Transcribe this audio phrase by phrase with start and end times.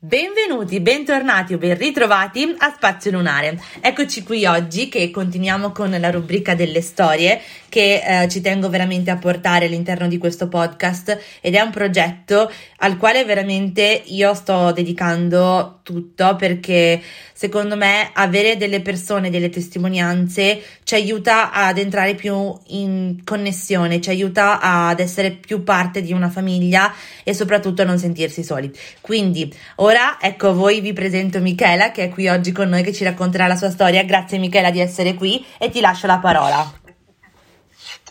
[0.00, 3.60] Benvenuti, bentornati o ben ritrovati a Spazio Lunare.
[3.80, 9.10] Eccoci qui oggi che continuiamo con la rubrica delle storie che eh, ci tengo veramente
[9.10, 14.72] a portare all'interno di questo podcast ed è un progetto al quale veramente io sto
[14.72, 17.00] dedicando tutto perché
[17.32, 24.10] secondo me avere delle persone, delle testimonianze ci aiuta ad entrare più in connessione, ci
[24.10, 26.92] aiuta ad essere più parte di una famiglia
[27.24, 28.72] e soprattutto a non sentirsi soli.
[29.00, 33.04] Quindi ora ecco voi vi presento Michela che è qui oggi con noi che ci
[33.04, 34.02] racconterà la sua storia.
[34.04, 36.77] Grazie Michela di essere qui e ti lascio la parola.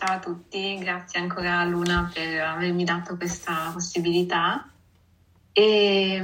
[0.00, 4.70] Ciao a tutti, grazie ancora a Luna per avermi dato questa possibilità.
[5.50, 6.22] E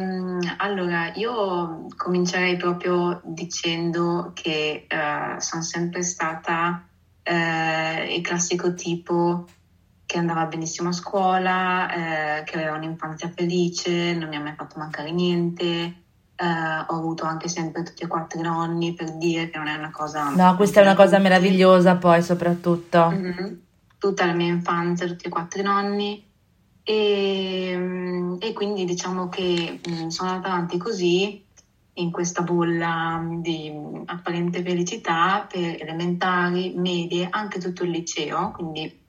[0.58, 6.86] allora io comincerei proprio dicendo che eh, sono sempre stata
[7.24, 9.48] eh, il classico tipo
[10.06, 14.78] che andava benissimo a scuola, eh, che aveva un'infanzia felice, non mi ha mai fatto
[14.78, 16.03] mancare niente.
[16.36, 19.90] Ho avuto anche sempre tutti e quattro i nonni per dire che non è una
[19.90, 20.30] cosa.
[20.30, 23.10] No, questa è una cosa meravigliosa, poi soprattutto.
[23.10, 23.54] Mm-hmm.
[23.98, 26.26] Tutta la mia infanzia, tutti e quattro i nonni.
[26.82, 31.42] E, e, quindi diciamo che sono andata avanti così
[31.94, 33.72] in questa bolla di
[34.04, 39.00] apparente felicità per elementari, medie, anche tutto il liceo, quindi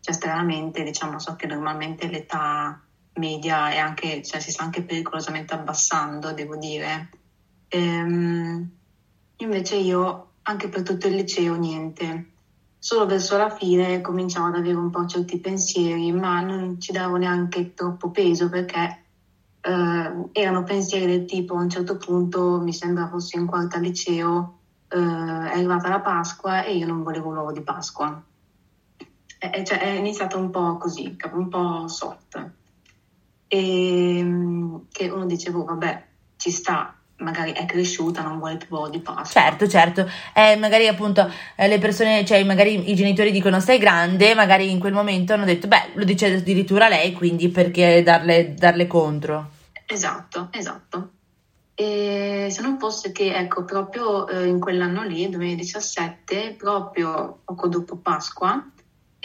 [0.00, 2.83] cioè, stranamente diciamo so che normalmente l'età
[3.14, 7.10] media è anche, cioè, si sta anche pericolosamente abbassando, devo dire.
[7.68, 8.70] Ehm,
[9.36, 12.32] invece io anche per tutto il liceo niente
[12.84, 17.16] solo verso la fine cominciavo ad avere un po' certi pensieri, ma non ci davo
[17.16, 19.04] neanche troppo peso perché
[19.62, 24.58] eh, erano pensieri del tipo a un certo punto, mi sembra fosse in quarta liceo,
[24.88, 28.22] eh, è arrivata la Pasqua e io non volevo l'uovo di Pasqua.
[29.38, 32.50] E, cioè, è iniziato un po' così, un po' soft.
[33.54, 34.26] E
[34.90, 36.04] che uno diceva, oh, vabbè,
[36.36, 39.40] ci sta, magari è cresciuta, non vuole più uovo di Pasqua.
[39.40, 40.10] Certo, certo.
[40.34, 44.80] Eh, magari appunto eh, le persone, cioè magari i genitori dicono sei grande, magari in
[44.80, 49.50] quel momento hanno detto, beh, lo dice addirittura lei, quindi perché darle, darle contro?
[49.86, 51.10] Esatto, esatto.
[51.76, 57.96] E se non fosse che, ecco, proprio eh, in quell'anno lì, 2017, proprio poco dopo
[57.96, 58.64] Pasqua,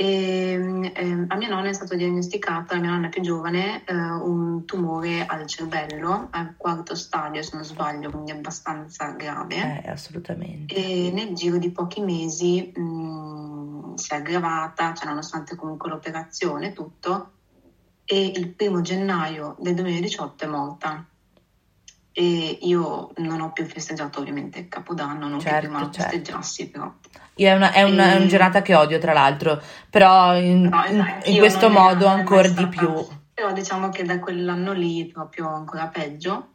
[0.02, 4.64] e, eh, a mia nonna è stato diagnosticato, la mia nonna più giovane, eh, un
[4.64, 9.84] tumore al cervello, al quarto stadio se non sbaglio, quindi abbastanza grave.
[9.84, 10.74] Eh, assolutamente.
[10.74, 16.68] E nel giro di pochi mesi mh, mm, si è aggravata, cioè nonostante comunque l'operazione
[16.68, 17.32] e tutto,
[18.06, 21.09] e il primo gennaio del 2018 è morta.
[22.12, 26.10] E io non ho più festeggiato ovviamente Capodanno, non certo, che prima lo certo.
[26.10, 26.92] festeggiassi però.
[27.34, 28.14] È una, è, una, e...
[28.14, 32.50] è una, giornata che odio tra l'altro, però in, no, esatto, in questo modo ancora
[32.50, 32.92] di più.
[33.34, 36.48] Però diciamo che da quell'anno lì proprio ancora peggio.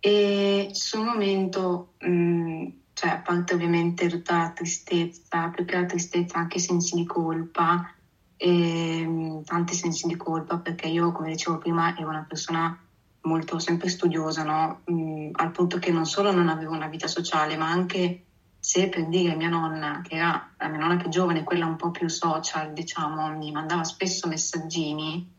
[0.00, 5.86] E sul momento, mh, mm, cioè a parte ovviamente tutta la tristezza, più che la
[5.86, 7.90] tristezza anche sensi di colpa,
[8.36, 12.78] e, mh, tanti sensi di colpa perché io come dicevo prima ero una persona
[13.24, 14.82] molto sempre studiosa, no?
[14.90, 18.24] mm, al punto che non solo non avevo una vita sociale, ma anche
[18.58, 21.90] se per dire mia nonna, che era la mia nonna più giovane, quella un po'
[21.90, 25.30] più social, diciamo, mi mandava spesso messaggini,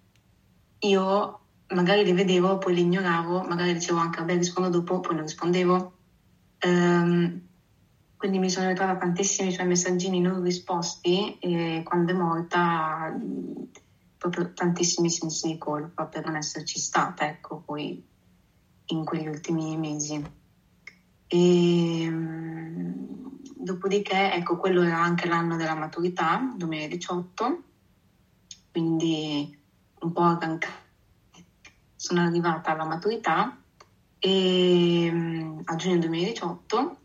[0.80, 5.24] io magari li vedevo, poi li ignoravo, magari dicevo anche, vabbè, rispondo dopo, poi non
[5.24, 5.94] rispondevo.
[6.66, 7.42] Um,
[8.16, 13.14] quindi mi sono ritrovata tantissimi suoi messaggini non risposti e quando è morta
[14.30, 18.04] proprio tantissimi sensi di colpa per non esserci stata, ecco, poi
[18.86, 20.24] in quegli ultimi mesi.
[21.28, 22.12] E,
[23.56, 27.64] dopodiché, ecco, quello era anche l'anno della maturità, 2018,
[28.72, 29.60] quindi
[30.02, 30.84] un po' arrancata.
[31.96, 33.58] Sono arrivata alla maturità
[34.20, 36.98] e, a giugno 2018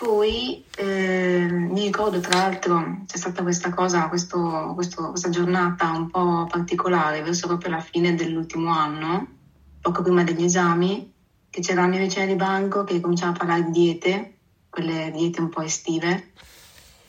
[0.00, 6.08] poi eh, mi ricordo tra l'altro c'è stata questa cosa, questo, questo, questa giornata un
[6.08, 9.26] po' particolare verso proprio la fine dell'ultimo anno,
[9.80, 11.12] poco prima degli esami,
[11.50, 14.38] che c'era la mia vicina di banco che cominciava a parlare di diete,
[14.70, 16.32] quelle diete un po' estive.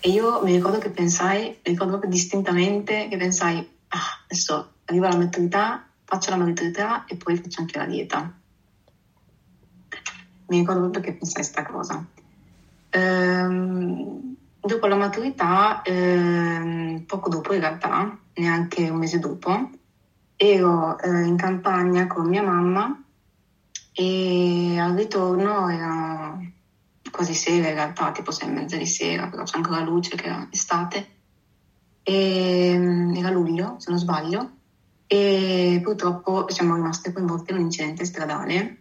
[0.02, 5.08] E io mi ricordo che pensai, mi ricordo proprio distintamente che pensai, ah, adesso arriva
[5.08, 8.34] la maturità, faccio la maturità e poi faccio anche la dieta.
[10.48, 12.06] mi ricordo proprio che pensai sta cosa.
[12.92, 19.70] Ehm, dopo la maturità, ehm, poco dopo in realtà, neanche un mese dopo,
[20.36, 22.94] ero eh, in campagna con mia mamma
[23.94, 26.38] e al ritorno era
[27.10, 30.26] quasi sera in realtà, tipo sei e mezza di sera, però c'è ancora luce che
[30.28, 31.06] era estate.
[32.04, 34.50] E, mm, era luglio, se non sbaglio,
[35.08, 38.81] e purtroppo siamo rimaste coinvolte in un incidente stradale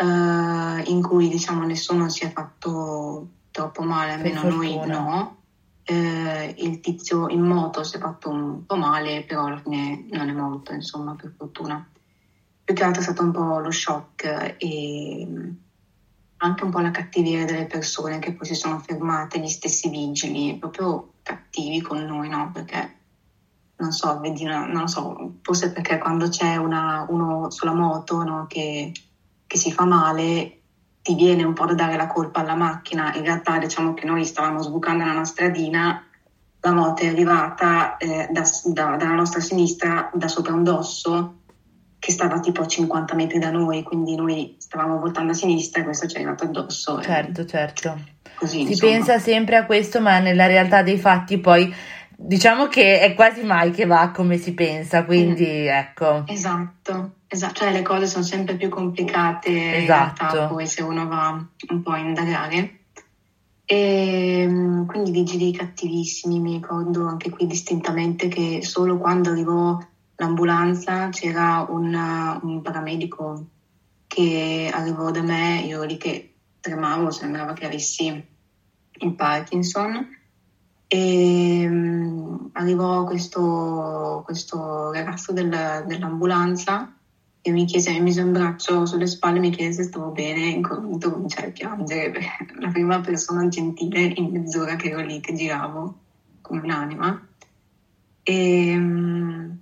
[0.00, 5.34] uh, in cui diciamo nessuno si è fatto troppo male, almeno noi no.
[5.88, 10.28] Uh, il tizio in moto si è fatto un po' male, però alla fine non
[10.28, 11.88] è morto, insomma, per fortuna.
[12.64, 15.28] Più che altro è stato un po' lo shock e
[16.38, 20.56] anche un po' la cattiveria delle persone che poi si sono fermate, gli stessi vigili,
[20.58, 22.50] proprio cattivi con noi, no?
[22.52, 22.94] Perché
[23.76, 28.46] non so, vedi una, non so, forse perché quando c'è una, uno sulla moto no,
[28.48, 28.92] che
[29.46, 30.60] che si fa male,
[31.02, 33.14] ti viene un po' da dare la colpa alla macchina.
[33.14, 36.04] In realtà diciamo che noi stavamo sbucando nella stradina,
[36.60, 41.34] la moto è arrivata eh, da, da, dalla nostra sinistra da sopra un dosso
[41.98, 45.84] che stava tipo a 50 metri da noi, quindi noi stavamo voltando a sinistra e
[45.84, 47.00] questo ci è arrivato addosso.
[47.00, 47.46] Certo, e...
[47.46, 47.98] certo.
[48.36, 48.92] Così, si insomma.
[48.92, 51.74] pensa sempre a questo, ma nella realtà dei fatti poi
[52.16, 55.68] diciamo che è quasi mai che va come si pensa, quindi mm.
[55.68, 56.24] ecco.
[56.26, 60.22] Esatto, esatto, cioè le cose sono sempre più complicate esatto.
[60.22, 62.80] in realtà poi se uno va un po' a indagare.
[63.64, 69.76] E ehm, quindi vigili cattivissimi, mi ricordo anche qui distintamente che solo quando arrivò
[70.16, 73.46] l'ambulanza c'era un, un paramedico
[74.06, 78.24] che arrivò da me, io lì che tremavo, sembrava che avessi
[78.98, 80.14] il Parkinson
[80.86, 86.95] e um, arrivò questo, questo ragazzo del, dell'ambulanza
[87.48, 90.56] e mi chiese, mi mise un braccio sulle spalle e mi chiese se stavo bene
[90.56, 92.20] e cominciai a piangere
[92.58, 95.94] la prima persona gentile in mezz'ora che ero lì, che giravo
[96.40, 97.24] come un'anima.
[98.24, 99.56] E, um,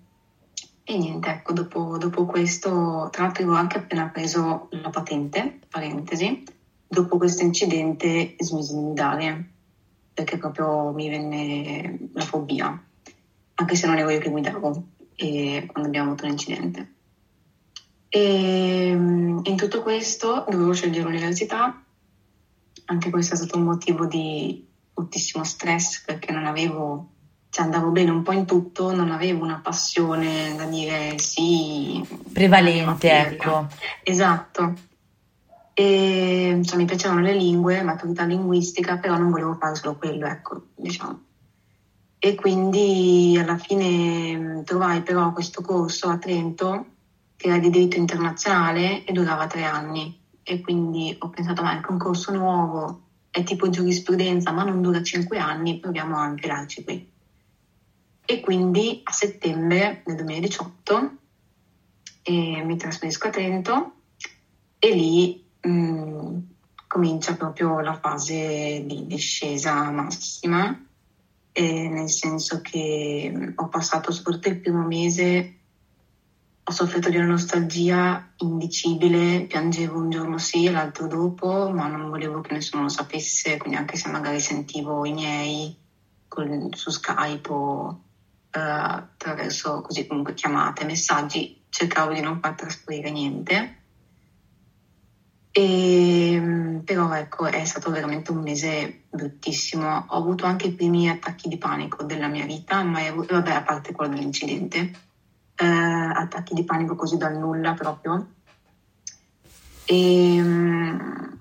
[0.82, 6.42] e niente, ecco, dopo, dopo, questo, tra l'altro avevo anche appena preso la patente, parentesi,
[6.86, 9.44] dopo questo incidente smisi di guidare
[10.14, 12.82] perché proprio mi venne la fobia,
[13.56, 14.82] anche se non ero io che guidavo
[15.16, 16.92] e, quando abbiamo avuto l'incidente.
[18.16, 21.82] E in tutto questo dovevo scegliere l'università,
[22.84, 24.64] anche questo è stato un motivo di
[24.94, 27.08] moltissimo stress perché non avevo,
[27.50, 32.06] cioè andavo bene un po' in tutto, non avevo una passione da dire sì.
[32.32, 33.66] Prevalente, ecco.
[34.04, 34.92] Esatto
[35.76, 40.66] e cioè, mi piacevano le lingue, maturità linguistica, però non volevo fare solo quello, ecco,
[40.76, 41.20] diciamo.
[42.16, 46.86] E quindi alla fine trovai però questo corso a Trento
[47.48, 50.20] era di diritto internazionale e durava tre anni.
[50.42, 55.02] E quindi ho pensato, ma anche un corso nuovo, è tipo giurisprudenza, ma non dura
[55.02, 57.10] cinque anni, proviamo a infilarci qui.
[58.26, 61.16] E quindi a settembre del 2018
[62.22, 63.92] eh, mi trasferisco a Trento
[64.78, 66.38] e lì Mm,
[66.86, 70.78] comincia proprio la fase di discesa massima,
[71.54, 75.60] nel senso che mm, ho passato soprattutto il primo mese,
[76.66, 82.08] ho sofferto di una nostalgia indicibile, piangevo un giorno sì e l'altro dopo, ma non
[82.08, 85.76] volevo che nessuno lo sapesse, quindi anche se magari sentivo i miei
[86.26, 88.00] con, su Skype o uh,
[88.50, 93.82] attraverso così comunque chiamate, messaggi, cercavo di non far trasparire niente.
[95.50, 100.06] E, ehm, però ecco, è stato veramente un mese bruttissimo.
[100.08, 103.92] Ho avuto anche i primi attacchi di panico della mia vita, ma vabbè, a parte
[103.92, 104.92] quello dell'incidente,
[105.64, 108.26] eh, attacchi di panico così dal nulla proprio.
[109.86, 111.38] E, ehm,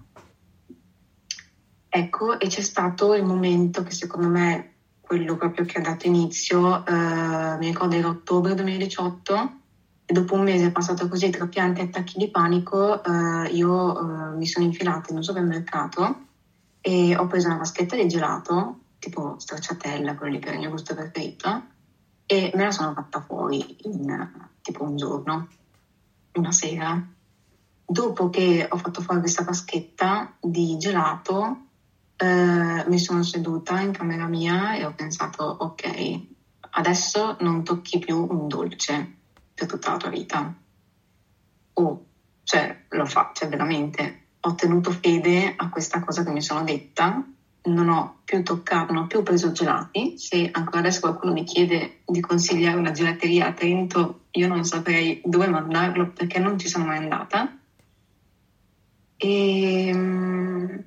[1.90, 6.86] ecco, e c'è stato il momento che secondo me quello proprio che ha dato inizio,
[6.86, 9.60] eh, mi ricordo era ottobre 2018
[10.06, 14.36] e dopo un mese passato così tra pianti e attacchi di panico, eh, io eh,
[14.36, 16.22] mi sono infilata in un supermercato
[16.82, 20.96] e ho preso una vaschetta di gelato, tipo stracciatella, quello lì per il mio gusto
[20.96, 21.64] preferito,
[22.26, 25.48] e me la sono fatta fuori in tipo un giorno,
[26.34, 27.06] una sera.
[27.86, 31.58] Dopo che ho fatto fuori questa vaschetta di gelato,
[32.16, 36.22] eh, mi sono seduta in camera mia e ho pensato, ok,
[36.72, 39.16] adesso non tocchi più un dolce
[39.54, 40.56] per tutta la tua vita.
[41.74, 42.06] O,
[42.44, 47.24] cioè, lo fa, cioè veramente, ho tenuto fede a questa cosa che mi sono detta,
[47.66, 50.18] non ho più toccato, non ho più preso gelati.
[50.18, 55.22] Se ancora adesso qualcuno mi chiede di consigliare una gelateria a Trento, io non saprei
[55.24, 57.58] dove mandarlo perché non ci sono mai andata.
[59.16, 60.84] E,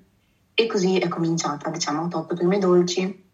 [0.55, 3.25] e così è cominciata, diciamo, top prime dolci.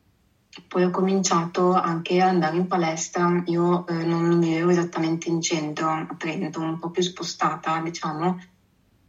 [0.69, 3.43] Poi ho cominciato anche ad andare in palestra.
[3.47, 8.39] Io eh, non vivevo esattamente in centro, a Trento, un po' più spostata, diciamo.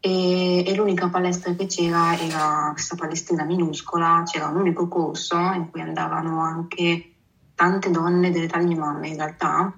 [0.05, 5.69] E, e, l'unica palestra che c'era era questa palestrina minuscola, c'era un unico corso in
[5.71, 7.13] cui andavano anche
[7.55, 9.73] tante donne dell'età di mia mamma in realtà.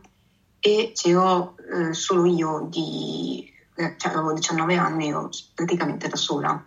[0.59, 6.65] E c'ero eh, solo io di, eh, cioè avevo 19 anni, ero praticamente da sola.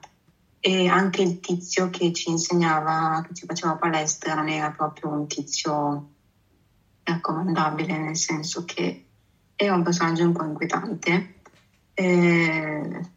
[0.60, 5.26] E anche il tizio che ci insegnava, che ci faceva palestra non era proprio un
[5.26, 6.10] tizio
[7.02, 9.06] raccomandabile, nel senso che
[9.56, 11.40] era un personaggio un po' inquietante.
[11.92, 13.16] Eh,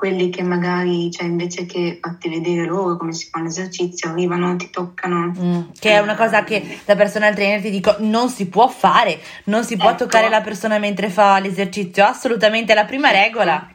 [0.00, 4.70] quelli che magari, cioè invece che farti vedere loro come si fa l'esercizio, arrivano, ti
[4.70, 5.34] toccano.
[5.38, 9.20] Mm, che è una cosa che da personal trainer ti dico non si può fare,
[9.44, 10.04] non si può ecco.
[10.04, 13.18] toccare la persona mentre fa l'esercizio, assolutamente è la prima ecco.
[13.18, 13.68] regola.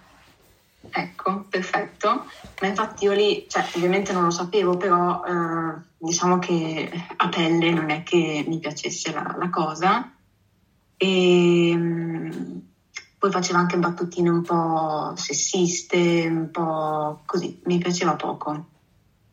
[0.89, 2.25] Ecco, perfetto.
[2.60, 7.70] Ma infatti io lì, cioè, ovviamente non lo sapevo, però eh, diciamo che a pelle
[7.70, 10.12] non è che mi piacesse la, la cosa.
[10.98, 12.58] E, mm,
[13.25, 18.65] poi faceva anche battutine un po' sessiste, un po' così, mi piaceva poco.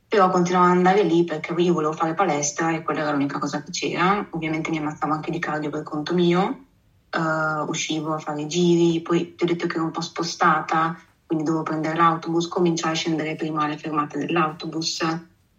[0.08, 3.62] Però continuavo ad andare lì perché io volevo fare palestra e quella era l'unica cosa
[3.62, 4.26] che c'era.
[4.30, 6.58] Ovviamente mi ammazzavo anche di cardio per conto mio,
[7.10, 10.94] uh, uscivo a fare giri, poi ti ho detto che ero un po' spostata,
[11.26, 15.04] quindi dovevo prendere l'autobus, cominciare a scendere prima alle fermate dell'autobus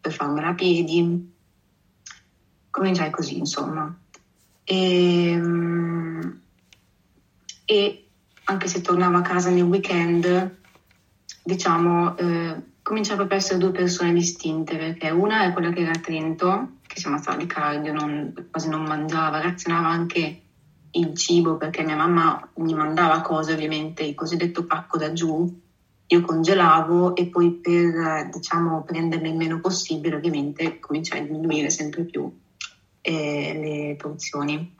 [0.01, 1.31] per farmela a piedi.
[2.69, 3.91] Cominciai così, insomma.
[4.63, 6.37] E, ehm,
[7.65, 8.02] e
[8.45, 10.57] anche se tornavo a casa nel weekend,
[11.43, 15.99] diciamo, eh, cominciava a essere due persone distinte, perché una è quella che era a
[15.99, 20.41] Trento, che si ammazzava di cardio, non, quasi non mangiava, razionava anche
[20.91, 25.61] il cibo, perché mia mamma mi mandava cose, ovviamente, il cosiddetto pacco da giù,
[26.05, 32.03] io congelavo e poi per, diciamo, prenderle il meno possibile, ovviamente, cominciai a diminuire sempre
[32.03, 32.31] più
[33.01, 34.75] eh, le porzioni.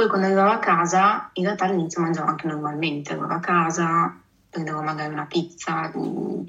[0.00, 4.80] Poi quando arrivavo a casa, in realtà all'inizio mangiavo anche normalmente, arrivavo a casa, prendevo
[4.80, 6.40] magari una pizza, mm,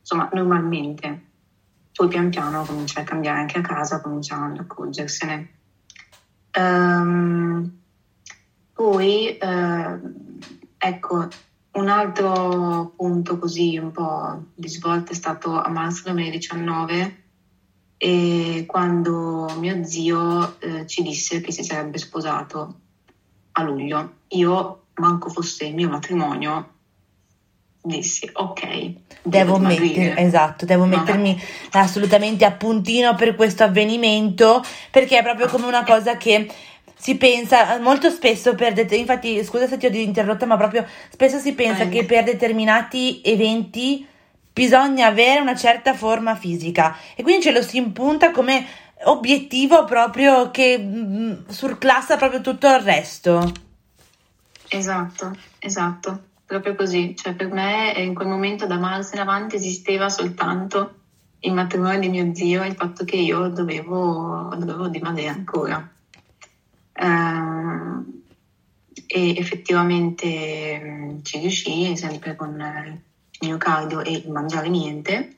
[0.00, 1.22] insomma normalmente.
[1.94, 5.48] Poi pian piano cominciai a cambiare anche a casa, cominciavano ad accorgersene.
[6.54, 7.78] Um,
[8.74, 10.12] poi, uh,
[10.76, 11.28] ecco,
[11.70, 17.22] un altro punto così un po' di svolta è stato a marzo 2019
[17.96, 22.80] e quando mio zio eh, ci disse che si sarebbe sposato
[23.58, 24.12] a luglio.
[24.28, 26.70] Io, manco fosse il mio matrimonio,
[27.82, 28.92] dissi ok.
[29.22, 30.96] Devo, mettere, esatto, devo no.
[30.96, 31.40] mettermi
[31.72, 36.50] assolutamente a puntino per questo avvenimento perché è proprio come una cosa che
[36.96, 41.38] si pensa molto spesso per det- infatti scusa se ti ho interrotta ma proprio spesso
[41.38, 41.88] si pensa eh.
[41.88, 44.06] che per determinati eventi
[44.52, 48.66] bisogna avere una certa forma fisica e quindi ce lo si impunta come
[49.04, 53.52] obiettivo proprio che mh, mm, surclassa proprio tutto il resto.
[54.68, 57.14] Esatto, esatto, proprio così.
[57.16, 60.94] Cioè per me in quel momento da marzo in avanti esisteva soltanto
[61.40, 65.88] il matrimonio di mio zio e il fatto che io dovevo, dovevo rimanere ancora.
[67.00, 68.16] Uh,
[69.06, 72.50] e effettivamente mh, ci riuscii sempre con
[73.40, 75.36] il mio cardio e il mangiare niente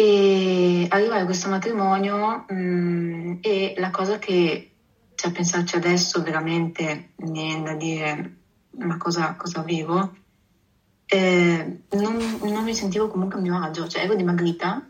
[0.00, 4.70] e arrivare a questo matrimonio mh, mm, e la cosa che,
[5.14, 8.36] cioè a pensarci adesso veramente viene da dire
[8.78, 10.14] ma cosa, cosa avevo,
[11.04, 14.82] eh, non, non, mi sentivo comunque a mio agio, cioè ero dimagrita,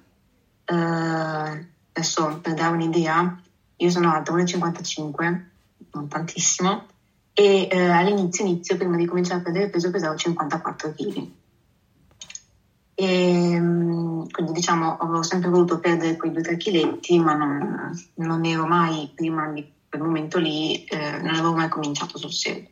[0.64, 3.42] eh, adesso per dare un'idea,
[3.78, 5.44] io sono alta 1,55,
[5.90, 6.86] non tantissimo,
[7.32, 11.30] e eh, all'inizio, inizio, prima di cominciare a perdere peso, pesavo 54 kg.
[13.00, 18.66] E, ehm, quindi diciamo avevo sempre voluto perdere quei 2-3 chiletti, ma non, non, ero
[18.66, 22.68] mai, prima di quel momento lì, eh, non avevo mai cominciato sul serio.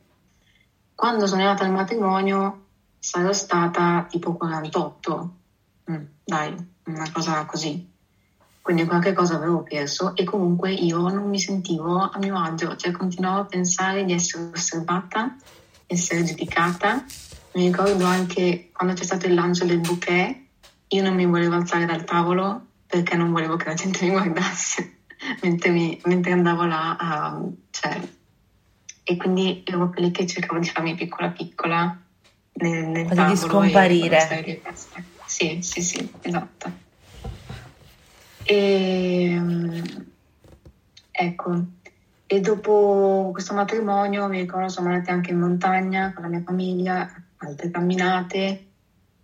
[0.95, 2.67] Quando sono arrivata al matrimonio
[2.99, 5.35] sarò stata tipo 48,
[5.91, 6.55] mm, dai,
[6.85, 7.91] una cosa così.
[8.61, 12.91] Quindi qualche cosa avevo perso e comunque io non mi sentivo a mio agio, cioè
[12.91, 15.37] continuavo a pensare di essere osservata,
[15.87, 17.03] essere giudicata
[17.59, 20.37] mi ricordo anche quando c'è stato il lancio del bouquet,
[20.87, 25.01] io non mi volevo alzare dal tavolo perché non volevo che la gente mi guardasse
[25.43, 28.01] mentre, mi, mentre andavo là a, cioè,
[29.03, 32.01] e quindi ero proprio lì che cercavo di farmi piccola piccola
[32.53, 33.29] nel, nel tavolo.
[33.29, 34.63] di scomparire.
[35.27, 36.73] Sì, sì, sì, esatto.
[38.45, 40.13] E, ehm,
[41.11, 41.65] ecco,
[42.25, 47.23] e dopo questo matrimonio mi ricordo siamo andati anche in montagna con la mia famiglia
[47.39, 48.69] altre camminate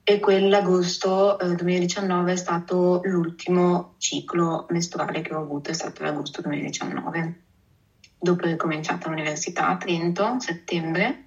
[0.03, 6.43] e quell'agosto eh, 2019 è stato l'ultimo ciclo mestruale che ho avuto, è stato l'agosto
[6.43, 7.35] 2019.
[8.19, 11.25] Dopo ho ricominciato l'università a Trento, a settembre,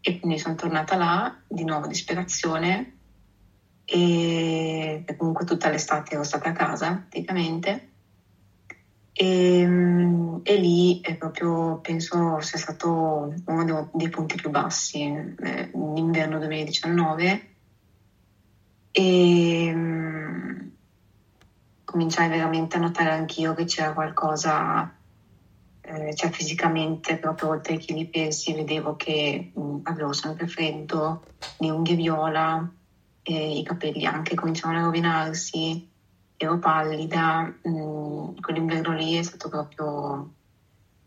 [0.00, 2.92] e quindi sono tornata là, di nuovo disperazione,
[3.84, 7.95] e comunque tutta l'estate ero stata a casa praticamente.
[9.18, 9.62] E,
[10.42, 17.48] e, lì è proprio, penso sia stato uno dei punti più bassi, eh, l'inverno 2019
[18.90, 19.74] e
[21.82, 24.94] cominciai veramente a notare anch'io che c'era qualcosa,
[25.80, 31.22] eh, cioè fisicamente, proprio oltre ai chili pesi, vedevo che mh, mm, avevo sempre freddo,
[31.56, 32.70] le unghie viola,
[33.22, 35.88] i capelli anche cominciavano a rovinarsi,
[36.36, 40.32] ero pallida, mh, mm, quell'inverno lì è stato proprio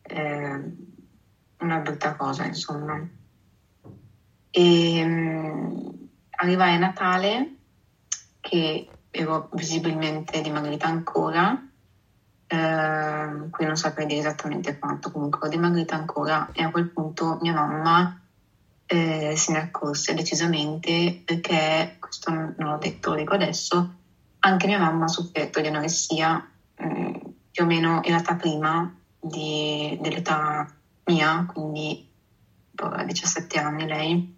[0.02, 0.62] eh,
[1.60, 3.08] una brutta cosa, insomma.
[4.52, 5.90] E mh, mm,
[6.32, 7.56] arrivai a Natale
[8.40, 11.62] che ero visibilmente dimagrita ancora,
[12.48, 17.38] eh, qui non saprei dire esattamente quanto, comunque ero dimagrita ancora e a quel punto
[17.42, 18.20] mia mamma
[18.86, 23.99] eh, se ne accorse decisamente perché, questo non l'ho detto, lo dico adesso,
[24.40, 29.98] anche mia mamma ha sofferto di anoressia eh, più o meno in realtà prima di,
[30.02, 30.72] dell'età
[31.06, 32.08] mia, quindi
[32.76, 34.38] a 17 anni lei.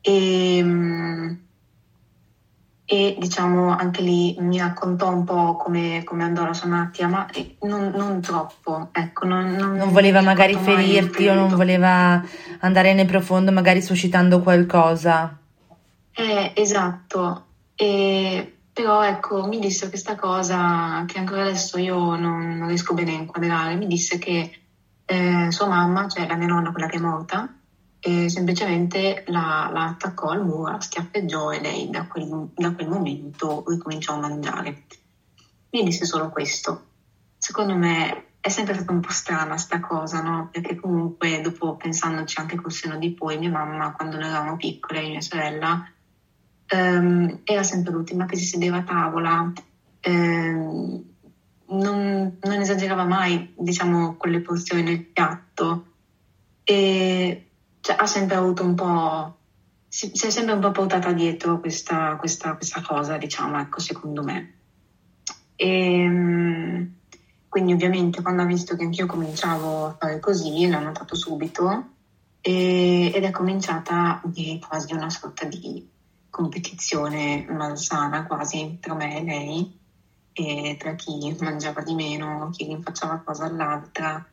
[0.00, 1.38] E, ehm,
[2.86, 7.26] e diciamo anche lì mi raccontò un po' come, come andò la sua malattia, ma
[7.62, 8.88] non, non troppo.
[8.92, 12.22] Ecco, non, non, non voleva magari ferirti o non voleva
[12.60, 15.38] andare nel profondo, magari suscitando qualcosa.
[16.12, 17.46] Eh, esatto.
[17.74, 23.18] E, però ecco, mi disse questa cosa che ancora adesso io non, riesco bene a
[23.20, 23.76] inquadrare.
[23.76, 24.62] Mi disse che
[25.04, 27.56] eh, sua mamma, cioè la mia nonna, quella che è morta,
[28.00, 32.88] e semplicemente la, la, attaccò al muro, la schiaffeggiò e lei da quel, da quel
[32.88, 34.82] momento ricominciò a mangiare.
[35.70, 36.86] Mi disse solo questo.
[37.38, 40.48] Secondo me è sempre stata un po' strana sta cosa, no?
[40.50, 45.08] Perché comunque dopo pensandoci anche col seno di poi, mia mamma quando noi eravamo piccole,
[45.08, 45.88] mia sorella,
[46.66, 49.52] ehm, era sempre l'ultima che si sedeva a tavola,
[50.00, 51.02] ehm,
[51.66, 55.86] non, non, esagerava mai, diciamo, con le porzioni del piatto.
[56.62, 57.50] E
[57.80, 59.36] cioè, ha sempre avuto un po',
[59.88, 64.22] si, si, è sempre un po' portata dietro questa, questa, questa cosa, diciamo, ecco, secondo
[64.22, 64.54] me.
[65.56, 66.92] E, ehm,
[67.48, 71.90] quindi ovviamente quando ha visto che anch'io cominciavo a fare così, l'ha notato subito
[72.40, 74.20] e, ed è cominciata
[74.66, 75.88] quasi una sorta di
[76.34, 79.78] competizione malsana quasi tra me e lei
[80.32, 84.26] e tra chi mangiava di meno, chi rinfacciava cosa all'altra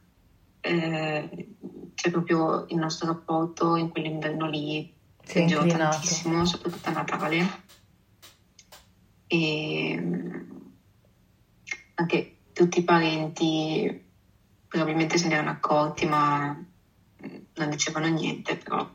[0.61, 1.47] eh,
[1.93, 4.91] c'è proprio il nostro rapporto in quell'inverno lì
[5.23, 7.61] peggiorò tantissimo, soprattutto a Natale.
[9.27, 10.41] E mm,
[11.93, 14.09] anche tutti i parenti
[14.67, 18.89] probabilmente se ne erano accorti, ma mm, non dicevano niente, però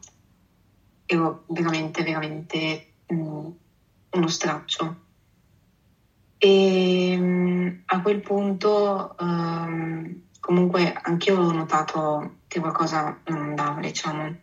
[1.07, 5.05] ero veramente, veramente uno straccio.
[6.39, 14.37] E a quel punto um, comunque anch'io ho notato che qualcosa non andava, diciamo.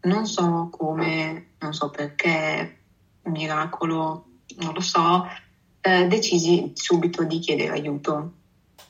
[0.00, 2.80] Non so come, non so perché,
[3.22, 4.26] miracolo,
[4.58, 5.26] non lo so,
[5.80, 8.32] eh, decisi subito di chiedere aiuto.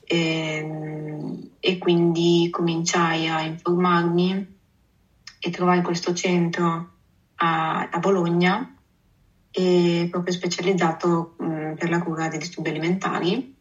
[0.05, 4.57] E, ehm, e quindi cominciai a informarmi
[5.39, 6.91] e trovai questo centro
[7.37, 8.78] a, a Bologna,
[9.51, 13.57] proprio specializzato mh, per la cura dei disturbi alimentari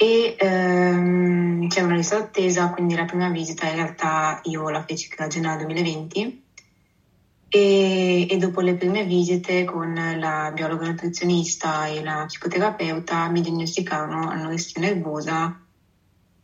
[0.00, 5.12] e ehm, c'è una lista d'attesa, quindi la prima visita in realtà io la feci
[5.16, 6.42] a gennaio 2020
[7.48, 14.28] e, e, dopo le prime visite con la biologa nutrizionista e la psicoterapeuta mi diagnosticarono
[14.28, 15.60] anoressia nervosa,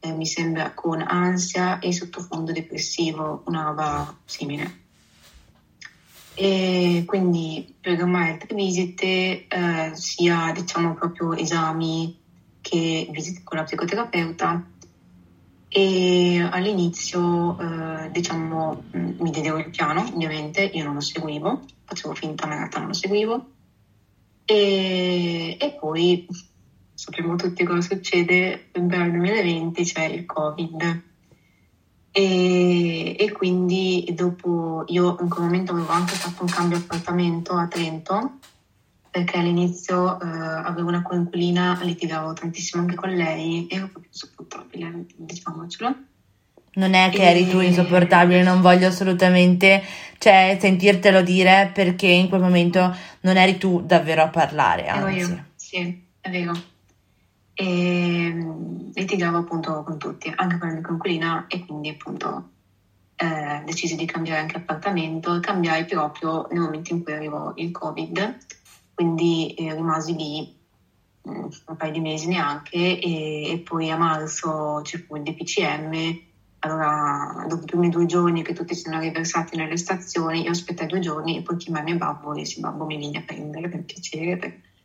[0.00, 4.83] eh, mi sembra con ansia e sottofondo depressivo, una roba simile.
[6.34, 12.18] E quindi programmai altre visite, eh, sia diciamo proprio esami
[12.60, 14.70] che visite con la psicoterapeuta.
[15.68, 22.46] E all'inizio eh, diciamo mi diedero il piano ovviamente io non lo seguivo facevo finta
[22.46, 23.46] ma in realtà non lo seguivo.
[24.44, 26.26] E, e poi
[26.92, 31.02] sappiamo tutti cosa succede nel 2020 c'è il covid
[32.16, 37.66] e, e, quindi dopo io in quel momento avevo anche fatto un cambio appartamento a
[37.66, 38.38] Trento
[39.10, 45.94] perché all'inizio eh, avevo una coinquilina, litigavo tantissimo anche con lei, ero proprio insopportabile, diciamocelo.
[46.74, 49.82] Non è che eri tu insopportabile, non voglio assolutamente
[50.18, 54.86] cioè, sentirtelo dire perché in quel momento non eri tu davvero a parlare.
[54.86, 55.18] Anzi.
[55.18, 56.52] Ero io, sì, è vero.
[57.54, 58.34] E
[58.94, 62.42] litigavo appunto con tutti, anche con la mia coinquilina e quindi appunto
[63.16, 68.34] eh, decisi di cambiare anche appartamento, cambiai proprio nel momento in cui arrivò il Covid,
[68.92, 70.46] quindi eh, rimasi lì
[71.28, 76.12] mm, un paio di mesi neanche e, e poi a marzo ci fu il DPCM,
[76.60, 80.98] allora dopo i primi due giorni che tutti erano riversati nelle stazioni, io aspettai due
[80.98, 84.36] giorni e poi chiamai mio babbo e dissi babbo mi vieni a prendere per piacere,
[84.36, 84.63] perché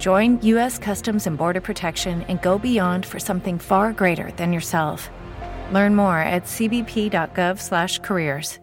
[0.00, 0.78] Join U.S.
[0.78, 5.10] Customs and Border Protection and go beyond for something far greater than yourself.
[5.72, 8.58] Learn more at cbp.gov/careers.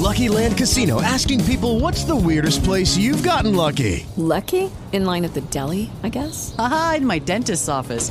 [0.00, 4.06] Lucky Land Casino asking people what's the weirdest place you've gotten lucky?
[4.16, 4.70] Lucky?
[4.92, 6.54] In line at the deli, I guess?
[6.58, 8.10] Aha, in my dentist's office.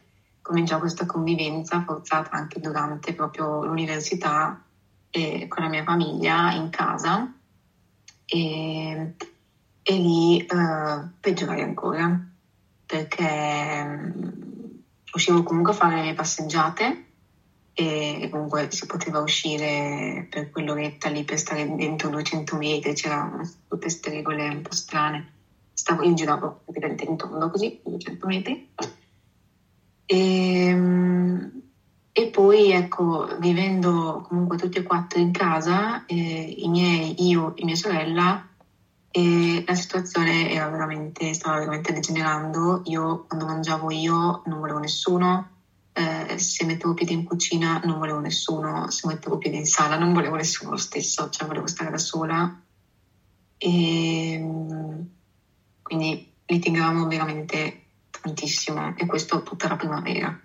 [0.41, 4.55] cominciò questa convivenza forzata anche durante proprio l'università
[5.09, 7.27] eh, con la mia famiglia in casa
[8.25, 9.09] e,
[9.83, 12.19] e lì eh, peggiorai ancora
[12.85, 14.29] perché mh,
[15.13, 16.97] uscivo comunque a fare le mie passeggiate
[17.73, 23.77] e comunque si poteva uscire per quell'oretta lì per stare dentro 200 metri, c'erano tutte
[23.77, 25.23] queste regole un po' strane.
[25.73, 28.59] Stavo, io giravo praticamente tondo così, 200 metri.
[30.11, 30.75] E,
[32.11, 37.63] e poi ecco, vivendo comunque tutti e quattro in casa, eh, i miei, io e
[37.63, 38.45] mia sorella,
[39.09, 42.81] e la situazione era veramente, stava veramente degenerando.
[42.85, 45.45] Io quando mangiavo io non volevo nessuno,
[45.93, 50.11] eh, se mettevo piede in cucina non volevo nessuno, se mettevo piede in sala non
[50.11, 52.53] volevo nessuno lo stesso, cioè volevo stare da sola.
[53.57, 54.41] E
[55.81, 57.80] quindi litigavamo veramente
[58.21, 60.39] tantissimo e questo tutta la primavera.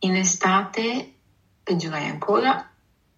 [0.00, 1.14] In estate
[1.62, 2.68] peggiorai ancora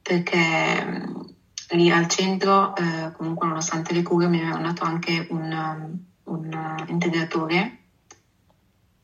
[0.02, 1.34] perché mh,
[1.70, 6.52] lì al centro, eh, comunque nonostante le cure, mi avevano dato anche un, um, un
[6.52, 7.78] uh, integratore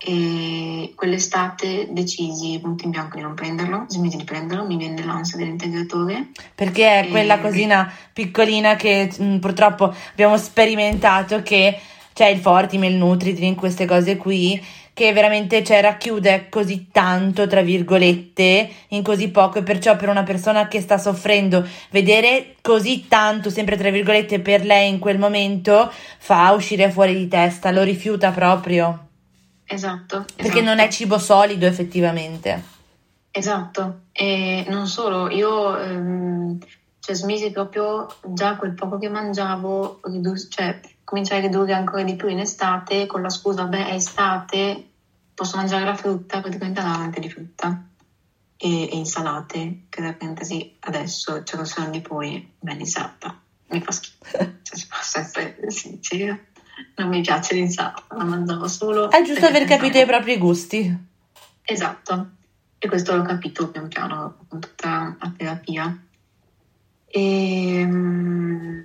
[0.02, 5.36] e quell'estate decisi punto in bianco di non prenderlo, smisi di prenderlo, mi venne l'ansia
[5.36, 6.28] dell'integratore.
[6.54, 11.78] Perché è E- quella cosina piccolina che mh, purtroppo abbiamo sperimentato che
[12.20, 17.62] c'è il Fortim, il Nutri-Drink, queste cose qui che veramente cioè, racchiude così tanto, tra
[17.62, 23.48] virgolette, in così poco e perciò per una persona che sta soffrendo vedere così tanto,
[23.48, 28.32] sempre tra virgolette, per lei in quel momento fa uscire fuori di testa, lo rifiuta
[28.32, 29.06] proprio,
[29.64, 30.26] Esatto.
[30.36, 30.64] perché esatto.
[30.64, 32.62] non è cibo solido effettivamente.
[33.30, 36.58] Esatto, e non solo, io ehm,
[36.98, 40.00] cioè, smisi proprio già quel poco che mangiavo,
[40.50, 40.78] cioè
[41.10, 44.90] cominciai a ridurre ancora di più in estate con la scusa, beh, è estate,
[45.34, 47.84] posso mangiare la frutta, praticamente andavo di frutta
[48.56, 53.36] e, e insalate, che tra parentesi adesso, cioè se non di poi, beh, l'insalata
[53.70, 56.38] mi fa schifo, cioè, si posso essere sincera,
[56.94, 59.10] non mi piace l'insalata, la mangiavo solo.
[59.10, 61.08] È giusto aver capito i propri gusti.
[61.62, 62.30] Esatto,
[62.78, 66.04] e questo l'ho capito pian piano con tutta la terapia.
[67.12, 68.80] E, mm,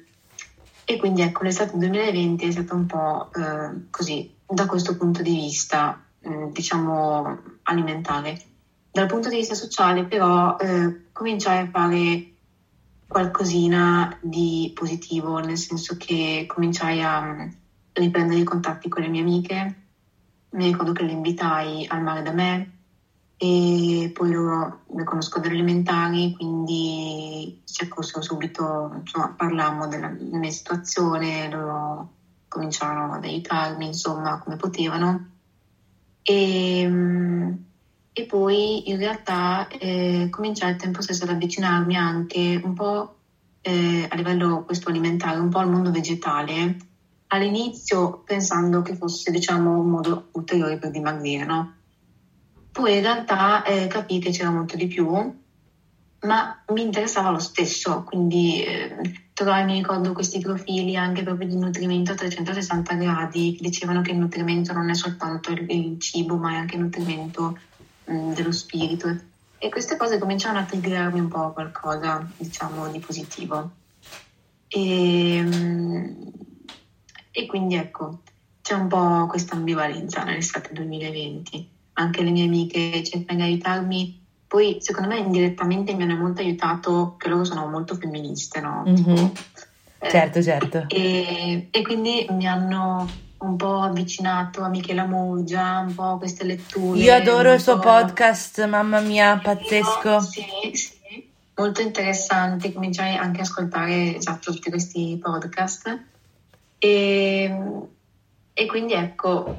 [0.85, 5.33] e quindi ecco, l'estate 2020 è stata un po' eh, così, da questo punto di
[5.33, 8.39] vista, mm, diciamo, alimentare.
[8.91, 12.33] Dal punto di vista sociale, però, eh, cominciai a fare
[13.07, 17.49] qualcosina di positivo, nel senso che cominciai a mm,
[17.93, 19.75] riprendere i contatti con le mie amiche.
[20.51, 22.74] Mi ricordo che le invitai al mare da me
[23.37, 30.51] e poi loro le conosco dalle elementari, quindi cerco subito, insomma, parlammo della, della mia
[30.51, 32.13] situazione, loro
[32.47, 35.29] cominciarono ad aiutarmi, insomma, come potevano.
[36.23, 37.53] E, mm,
[38.13, 43.15] e poi in realtà eh, cominciai al tempo stesso ad avvicinarmi anche un po'
[43.61, 46.77] eh, a livello questo alimentare, un po' al mondo vegetale,
[47.27, 51.73] all'inizio pensando che fosse diciamo un modo ulteriore per dimagrire, no?
[52.75, 55.07] Poi in realtà eh, capii che c'era molto di più,
[56.19, 61.55] ma mi interessava lo stesso, quindi eh, trovai, mi ricordo, questi profili anche proprio di
[61.55, 66.35] nutrimento a 360 gradi che dicevano che il nutrimento non è soltanto il, il cibo,
[66.35, 67.57] ma è anche il nutrimento
[68.07, 69.07] mh, mm, dello spirito.
[69.57, 73.71] E queste cose cominciavano a triggerarmi un po' qualcosa, diciamo, di positivo.
[74.67, 76.31] E, mh,
[77.31, 78.19] e quindi ecco,
[78.61, 84.23] c'è un po' questa ambivalenza nell'estate 2020 anche le mie amiche cercano di aiutarmi.
[84.47, 88.83] Poi, secondo me, indirettamente mi hanno molto aiutato, che loro sono molto femministe, no?
[88.87, 89.25] Mm-hmm.
[89.99, 90.85] Eh, certo, certo.
[90.87, 96.99] E, e, quindi mi hanno un po' avvicinato a Michela Murgia, un po' queste letture.
[96.99, 100.19] Io adoro il suo podcast, mamma mia, pazzesco.
[100.19, 102.71] Sì, sì, molto interessanti.
[102.71, 106.03] Cominciai anche a ascoltare esatto, tutti questi podcast.
[106.77, 107.61] E,
[108.53, 109.55] e quindi ecco,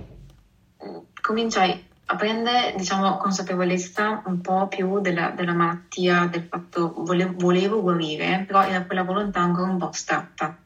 [1.20, 7.83] cominciai a prendere diciamo, consapevolezza un po' più della, della malattia, del fatto volevo, volevo
[7.83, 10.57] guarire, però era quella volontà ancora un po' astratta,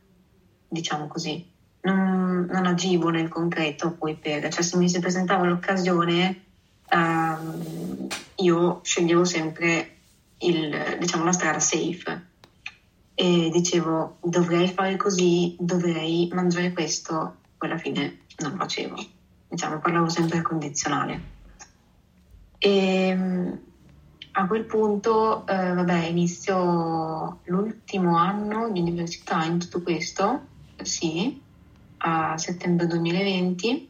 [0.69, 1.49] diciamo così.
[1.83, 6.45] Non, non agivo nel concreto poi per, cioè se mi si presentava l'occasione
[6.91, 9.97] ehm, io sceglievo sempre
[10.41, 12.27] il, diciamo, la strada safe
[13.15, 19.19] e dicevo dovrei fare così, dovrei mangiare questo, poi alla fine non lo facevo
[19.51, 21.21] diciamo, parlavo sempre al condizionale.
[22.59, 23.61] E ehm,
[24.33, 30.47] a quel punto, eh, vabbè, inizio l'ultimo anno di università in tutto questo,
[30.81, 31.41] sì,
[31.99, 33.89] a settembre 2020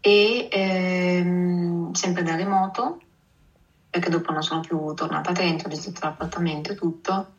[0.00, 3.00] e ehm, sempre da remoto
[3.88, 7.32] perché dopo non sono più tornata a Trento, ho gestito l'appartamento e tutto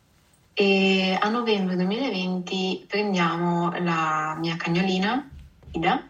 [0.53, 5.29] e a novembre 2020 prendiamo la mia cagnolina
[5.71, 6.07] Ida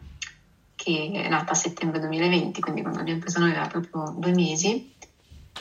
[0.85, 4.93] che è nata a settembre 2020, quindi quando abbiamo preso noi aveva proprio due mesi,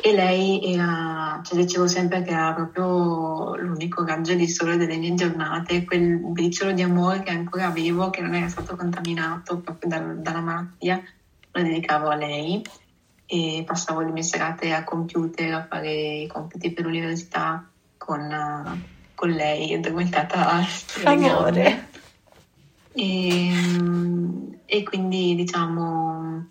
[0.03, 5.15] e lei era, cioè dicevo sempre che era proprio l'unico raggio di sole delle mie
[5.15, 9.99] giornate, quel briciolo di amore che ancora avevo, che non era stato contaminato proprio da,
[9.99, 11.03] dalla malattia,
[11.53, 12.63] lo dedicavo a lei
[13.25, 18.85] e passavo le mie serate a computer a fare i compiti per l'università con,
[19.15, 20.61] con lei, addormentata
[21.05, 22.03] Amore.
[22.97, 23.51] E,
[24.67, 26.47] e quindi diciamo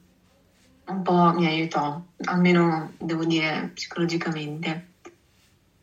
[0.86, 4.88] un po' mi aiutò, almeno devo dire psicologicamente.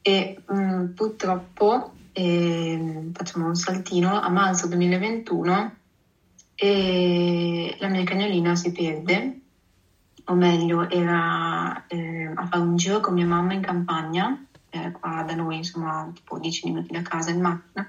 [0.03, 5.75] E mh, mm, purtroppo eh, facciamo un saltino a marzo 2021
[6.55, 9.41] e la mia cagnolina si perde,
[10.25, 15.23] o meglio era eh, a fare un giro con mia mamma in campagna, eh, qua
[15.27, 17.89] da noi insomma tipo 10 minuti da casa in macchina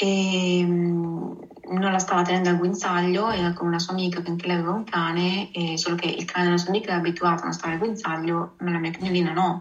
[0.00, 1.30] e mm,
[1.70, 4.70] non la stava tenendo al guinzaglio, era con una sua amica che anche lei aveva
[4.70, 7.78] un cane, solo che il cane della sua amica era abituato a non stare al
[7.80, 9.60] guinzaglio, ma la mia cagnolina no.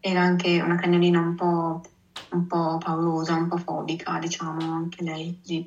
[0.00, 1.80] Era anche una cagnolina un po',
[2.30, 5.32] un po paurosa, un po' fobica, diciamo, anche lei.
[5.40, 5.62] Sì.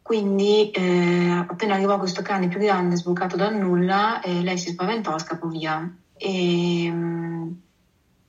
[0.00, 5.16] Quindi eh, appena arrivò questo cane più grande, sbucato dal nulla, eh, lei si spaventò
[5.16, 5.84] e scappò via.
[6.16, 7.48] E mm,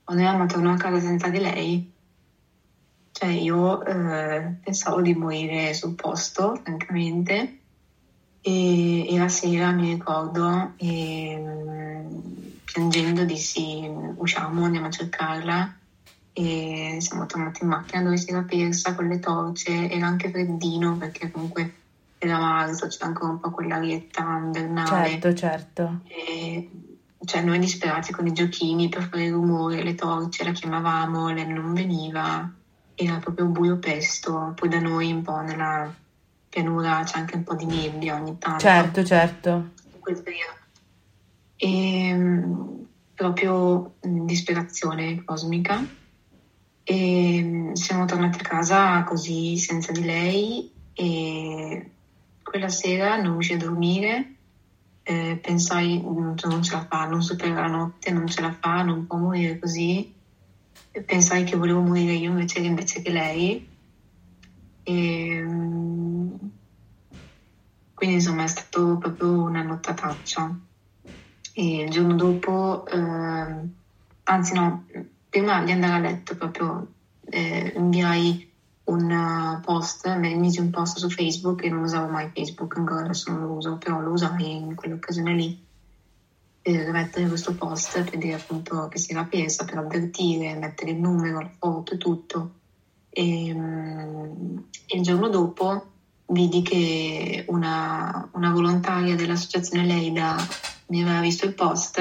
[0.04, 1.80] quando mia mamma tornò a casa senza di lei,
[3.20, 7.58] cioè io eh, pensavo di morire sul posto, francamente,
[8.40, 12.22] e, e la sera mi ricordo e, mm,
[12.64, 15.76] piangendo dissi usciamo, andiamo a cercarla
[16.32, 20.96] e siamo tornati in macchina dove si era persa con le torce, era anche freddino
[20.96, 21.74] perché comunque
[22.20, 25.10] era marzo, c'era ancora un po' quell'arietta invernale.
[25.10, 26.00] Certo, certo.
[26.08, 26.70] E,
[27.26, 31.74] cioè noi disperati con i giochini per fare rumore, le torce, la chiamavamo, lei non
[31.74, 32.54] veniva
[33.02, 35.94] era proprio buio pesto, poi da noi un po' nella
[36.50, 38.60] pianura c'è anche un po' di nebbia ogni tanto.
[38.60, 39.70] Certo, certo.
[40.00, 40.58] quel periodo.
[41.56, 42.82] E mm,
[43.16, 45.82] proprio mm, disperazione cosmica.
[46.84, 51.92] E mm, siamo tornati a casa così senza di lei e
[52.44, 54.34] quella sera non riuscii a dormire.
[55.04, 59.08] Eh, pensai non ce la fa, non supera la notte, non ce la fa, non
[59.08, 60.18] può morire così
[61.06, 63.68] pensai che volevo morire io invece, invece che lei.
[64.84, 66.36] E, mm,
[67.94, 70.60] quindi insomma è stato proprio una nottataccia.
[71.54, 73.70] E il giorno dopo, eh,
[74.24, 74.86] anzi no,
[75.28, 76.94] prima di andare a letto proprio
[77.26, 78.48] eh, inviai
[78.86, 83.32] un post, mi misi un post su Facebook e non usavo mai Facebook, ancora adesso
[83.32, 85.68] non lo uso, però lo usai in quell'occasione lì
[86.62, 91.00] per mettere questo post per dire appunto che si era persa, per avvertire, mettere il
[91.00, 92.52] numero, la foto e tutto.
[93.10, 95.92] E, um, il giorno dopo
[96.28, 100.36] vidi che una, una volontaria dell'associazione Leida
[100.88, 102.00] mi aveva visto il post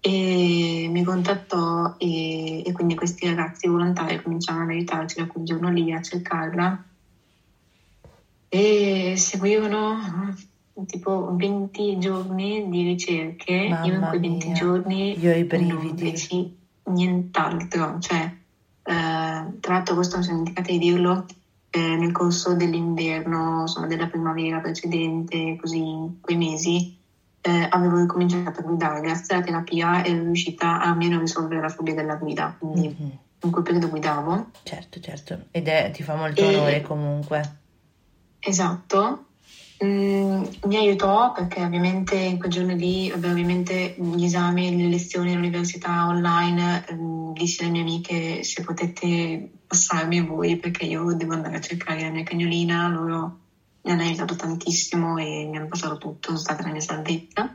[0.00, 5.70] e mi contattò e, e quindi questi ragazzi volontari cominciarono ad aiutarci da quel giorno
[5.70, 6.84] lì a cercarla
[8.48, 10.34] e seguivano
[10.86, 15.46] tipo 20 giorni di ricerche, Mamma io in quei 20 mia, giorni io ho i
[15.46, 16.10] non brividi.
[16.10, 16.48] feci
[16.90, 18.30] nient'altro, cioè eh,
[18.82, 21.24] tra l'altro questo mi sono dimenticata di dirlo,
[21.70, 26.86] eh, nel corso dell'inverno, insomma della primavera precedente, così in quei mesi,
[27.40, 31.94] eh, avevo ricominciato a guidare, grazie alla terapia ero riuscita almeno a risolvere la fobia
[31.94, 33.18] della guida, quindi Mhm.
[33.42, 34.46] in quel periodo guidavo.
[34.64, 35.38] Certo, certo.
[35.50, 37.42] Ed è, ti fa molto E- onore comunque.
[38.40, 39.24] Esatto,
[39.84, 45.30] Mm, mi aiutò perché ovviamente in quei giorni lì, vabbè, ovviamente gli esami, le lezioni
[45.32, 51.56] all'università online, ehm, dissi alle mie amiche se potete passarmi voi perché io devo andare
[51.56, 53.30] a cercare la mia cagnolina, loro
[53.82, 57.48] mi hanno aiutato tantissimo e mi hanno passato tutto, sono stata la mia salvezza.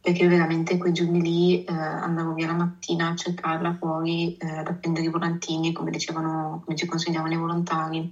[0.00, 4.66] Perché veramente quei giorni lì eh, andavo via la mattina a cercarla fuori eh, ad
[4.68, 8.04] appendere i volantini come dicevano, come ci consigliavano i volontari.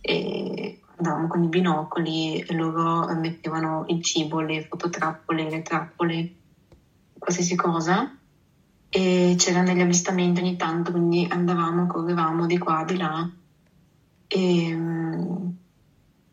[0.00, 6.34] E andavamo con i binocoli e loro mettevano il cibo, le fototrappole, le trappole,
[7.18, 8.16] qualsiasi cosa
[8.88, 13.28] e c'erano degli avvistamenti ogni tanto, quindi andavamo, correvamo di qua, di là
[14.28, 14.78] e,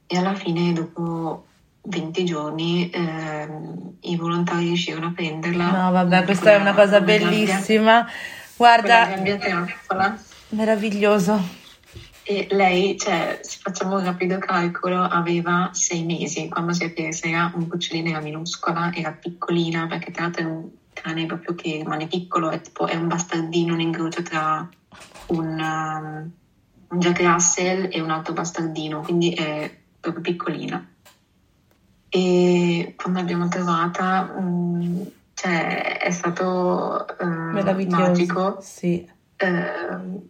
[0.06, 1.48] e alla fine dopo
[1.84, 5.72] 20 giorni ehm, i volontari riuscirono a prenderla.
[5.72, 8.08] No, vabbè, questa è una cosa bellissima.
[8.56, 9.08] Guarda,
[10.50, 11.61] meraviglioso.
[12.32, 17.28] E lei, cioè, se facciamo un rapido calcolo, aveva sei mesi quando si è persa,
[17.28, 21.74] era un cucciolino, era minuscola, era piccolina, perché tra l'altro è un cane proprio che
[21.76, 24.66] rimane piccolo, è, tipo, è un bastardino, un incrocio tra
[25.28, 26.32] un, um,
[26.88, 30.88] un Jack Russell e un altro bastardino, quindi è proprio piccolina.
[32.08, 35.02] E quando l'abbiamo trovata, mm,
[35.34, 38.02] cioè, è stato Meraviglioso.
[38.02, 38.58] magico.
[38.62, 39.06] Sì.
[39.36, 40.30] Eh,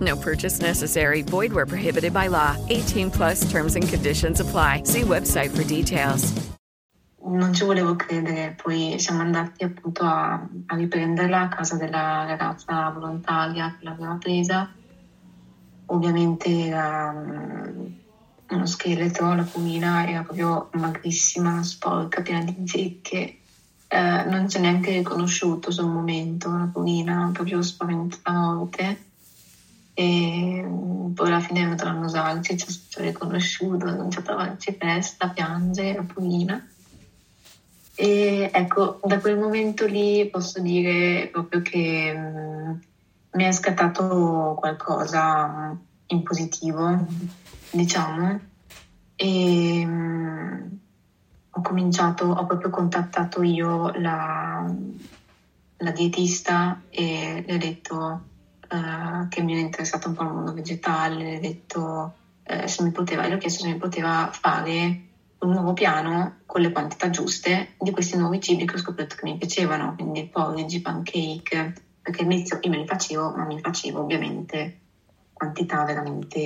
[0.00, 1.22] No purchase necessary.
[1.22, 2.56] Void where prohibited by law.
[2.68, 4.82] 18 plus terms and conditions apply.
[4.84, 6.34] See website for details.
[7.28, 10.34] non ci volevo credere, poi siamo andati appunto a,
[10.66, 14.70] a riprenderla a casa della ragazza volontaria che l'aveva presa.
[15.86, 17.86] Ovviamente era mm,
[18.50, 23.38] uno scheletro, la pumina era proprio magrissima, sporca, piena di zecche.
[23.90, 29.06] Eh, non ci ha neanche riconosciuto sul momento la pumina, proprio spaventata a morte.
[29.98, 34.36] E mm, poi alla fine a annusarci, ci ha ci ha riconosciuto, ha cominciato a
[34.36, 36.68] farci festa, a piangere, la pumina.
[37.96, 42.70] E ecco, da quel momento lì posso dire proprio che mm,
[43.32, 47.04] mi è scattato qualcosa in positivo,
[47.72, 48.40] diciamo,
[49.16, 50.62] e mm,
[51.50, 54.64] ho cominciato, ho proprio contattato io la,
[55.78, 58.22] la dietista e le ho detto
[58.68, 62.12] eh, che mi era interessato un po' il mondo vegetale, le ho detto
[62.44, 64.96] eh, se mi poteva, le ho chiesto se mi poteva fare
[65.38, 69.24] un nuovo piano con le quantità giuste di questi nuovi cibi che ho scoperto che
[69.24, 74.72] mi piacevano, quindi porridge, pancake, perché all'inizio io me li facevo, ma mi facevo ovviamente
[75.32, 76.38] quantità veramente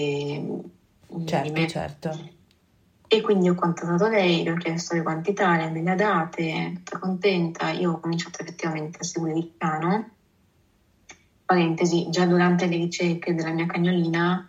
[1.25, 1.67] Certo, minime.
[1.67, 2.31] certo.
[3.07, 6.73] E quindi ho contattato lei, le ho chiesto le quantità, lei me le ha date,
[6.77, 10.07] tutta contenta, io ho cominciato effettivamente a seguire il piano.
[11.53, 14.43] Parentesi, già durante le ricerche della mia cagnolina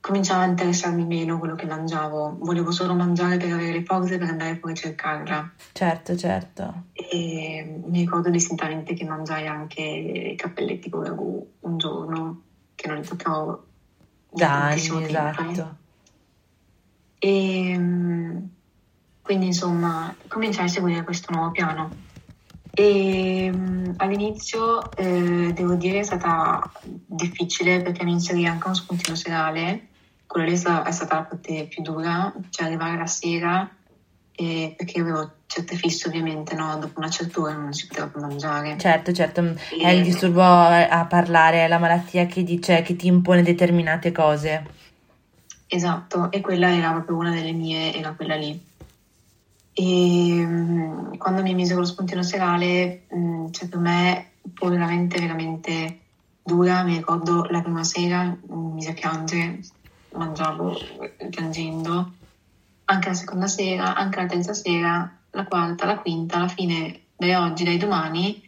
[0.00, 4.28] cominciava a interessarmi meno quello che mangiavo, volevo solo mangiare per avere le forze per
[4.28, 5.50] andare poi a cercarla.
[5.72, 6.86] Certo, certo.
[6.94, 12.40] E mi ricordo distintamente che mangiai anche i cappelletti con ragù un giorno,
[12.74, 13.62] che non li toccavo
[14.30, 14.98] Da anni, tempo.
[15.04, 15.76] esatto.
[17.20, 18.36] E mm,
[19.22, 21.92] quindi insomma cominciai a seguire questo nuovo piano.
[22.72, 29.16] E mm, all'inizio eh, devo dire è stata difficile perché mi inserì anche uno spuntino
[29.16, 29.88] serale,
[30.26, 33.68] quello lì è sta- è stata la parte più dura, cioè arrivare la sera
[34.32, 36.78] e perché avevo certe fisse ovviamente, no?
[36.78, 38.78] dopo una certa ora non si poteva più mangiare.
[38.78, 43.08] Certo, certo, è il disturbo a a parlare, è la malattia che dice che ti
[43.08, 44.66] impone determinate cose.
[45.66, 48.69] Esatto, e quella era proprio una delle mie, era quella lì.
[49.80, 55.18] E mh, quando mi mise con lo spuntino serale, mh, cioè per me fu veramente,
[55.18, 56.00] veramente
[56.42, 56.82] dura.
[56.82, 59.60] Mi ricordo la prima sera mi mise a piangere,
[60.10, 60.98] mangiavo
[61.30, 62.12] piangendo,
[62.84, 67.34] anche la seconda sera, anche la terza sera, la quarta, la quinta, alla fine dai
[67.34, 68.42] oggi, dai domani,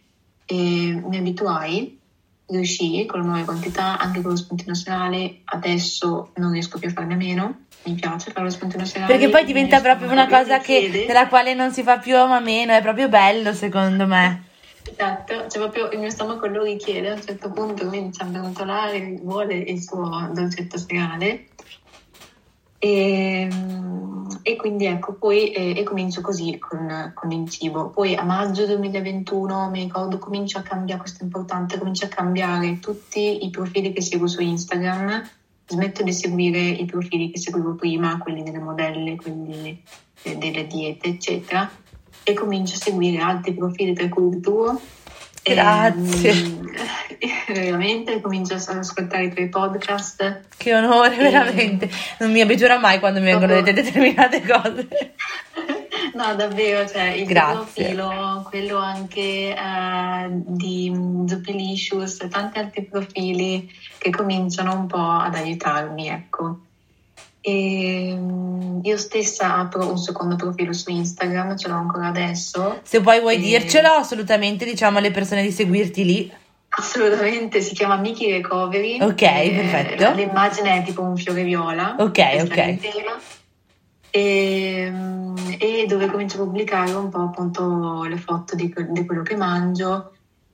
[0.45, 2.02] e mi abituai,
[2.53, 6.93] riuscii con le nuove quantità, anche con lo spuntino serale, adesso non riesco più a
[6.93, 9.13] farne a meno mi piace fare lo spuntino serale.
[9.13, 12.73] Perché poi diventa proprio una cosa che, della quale non si fa più a meno,
[12.73, 14.51] è proprio bello secondo me.
[14.85, 19.19] Esatto, cioè proprio il mio stomaco lo richiede, a un certo punto comincia a brontolare,
[19.23, 21.47] vuole il suo dolcetto serale.
[22.85, 23.49] E,
[24.43, 27.91] e, quindi ecco, poi eh, e comincio così con, con, il cibo.
[27.91, 32.81] Poi a maggio 2021 mi ricordo comincio a cambiare, questo è importante, comincio a cambiare
[32.81, 35.23] tutti i profili che seguo su Instagram
[35.65, 39.81] smetto di seguire i profili che seguivo prima, quelli delle modelle, quelli
[40.21, 41.71] delle diete, eccetera,
[42.25, 44.81] e comincio a seguire altri profili tra cui il tuo.
[45.43, 46.31] Grazie.
[47.19, 50.41] E, veramente comincio ad ascoltare i tuoi podcast.
[50.57, 51.19] Che onore, e...
[51.19, 51.91] veramente.
[52.19, 54.89] Non mi abituerà mai quando mi vengono dette determinate cose.
[56.15, 57.95] No, davvero, cioè il Grazie.
[57.95, 60.93] profilo, quello anche uh, di
[61.27, 66.59] Zupilicious, tanti altri profili che cominciano un po' ad aiutarmi, ecco.
[67.43, 72.81] E mm, io stessa apro un secondo profilo su Instagram, ce l'ho ancora adesso.
[72.83, 73.41] Se poi vuoi e...
[73.41, 76.33] dircelo, assolutamente diciamo alle persone di seguirti lì.
[76.71, 79.03] Assolutamente, si chiama Miki Recovery.
[79.03, 80.13] Ok, perfetto.
[80.15, 81.97] L'immagine è tipo un fiore viola.
[81.99, 82.79] Ok, ok
[84.15, 84.93] e,
[85.59, 90.13] e, dove comincio a pubblicare un po' appunto le foto di, di quello che mangio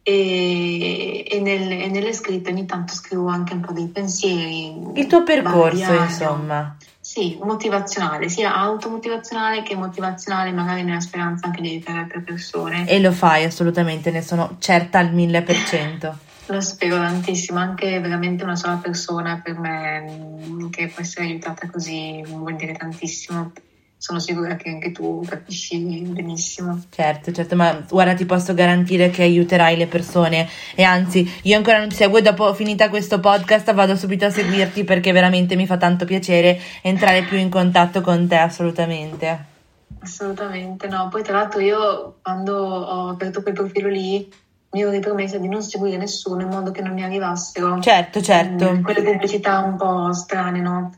[0.08, 4.74] e, e, nel, e, nelle scritte ogni tanto scrivo anche un po' dei pensieri.
[4.94, 6.76] Il tuo percorso, insomma.
[6.98, 12.88] Sì, motivazionale, sia automotivazionale che motivazionale, magari nella speranza anche di aiutare altre persone.
[12.88, 16.18] E lo fai assolutamente, ne sono certa al mille per cento.
[16.50, 21.68] Lo spero tantissimo, anche veramente una sola persona per me mm, che può essere aiutata
[21.68, 23.52] così vuol dire tantissimo.
[24.00, 26.80] Sono sicura che anche tu capisci benissimo.
[26.88, 31.80] Certo, certo, ma guarda, ti posso garantire che aiuterai le persone e anzi, io ancora
[31.80, 35.76] non ti seguo dopo finita questo podcast vado subito a seguirti perché veramente mi fa
[35.76, 39.44] tanto piacere entrare più in contatto con te, assolutamente.
[39.98, 41.08] Assolutamente, no.
[41.10, 44.30] Poi tra l'altro io quando ho aperto quel profilo lì
[44.70, 48.70] mi ero ripromessa di non seguire nessuno in modo che non mi arrivassero certo, certo.
[48.70, 50.92] Mh, quelle pubblicità un po' strane, no?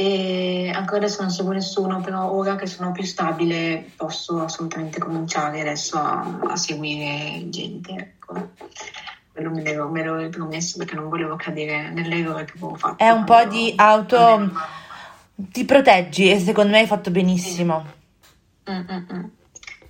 [0.00, 5.60] E ancora adesso non seguo nessuno, però ora che sono più stabile posso assolutamente cominciare
[5.60, 7.92] adesso a, a seguire gente.
[7.92, 8.50] Ecco.
[9.32, 13.02] Quello me l'ero, me l'ero ripromesso perché non volevo cadere nell'errore che avevo fatto.
[13.02, 14.52] È un po' di auto...
[15.34, 17.84] Ti proteggi e secondo me hai fatto benissimo.
[18.64, 18.70] Sì.
[18.70, 19.30] Mm-mm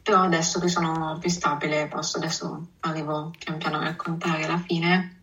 [0.09, 5.19] però adesso che sono più stabile posso adesso arrivo pian piano a raccontare la fine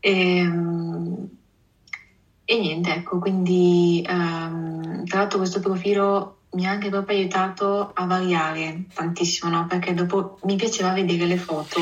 [0.00, 1.28] e, ehm,
[2.46, 8.06] e niente ecco quindi um, tra l'altro questo profilo mi ha anche proprio aiutato a
[8.06, 9.66] variare tantissimo no?
[9.66, 11.80] perché dopo mi piaceva vedere le foto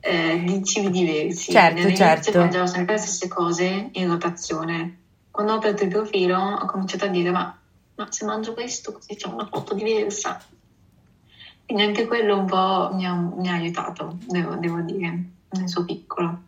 [0.00, 4.98] eh, di cibi diversi certo certo mangiavo sempre le stesse cose in rotazione
[5.30, 7.58] quando ho aperto il profilo ho cominciato a dire ma,
[7.94, 10.40] ma se mangio questo così c'è una foto diversa
[11.66, 15.84] quindi anche quello un po' mi ha, mi ha aiutato, devo, devo, dire, nel suo
[15.84, 16.42] piccolo.